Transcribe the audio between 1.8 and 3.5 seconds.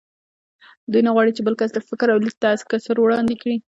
فکر او لید تکثر وړاندې